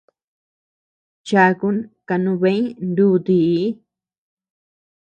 [1.27, 2.61] Chakun kanubeñ
[2.95, 3.55] nuutii.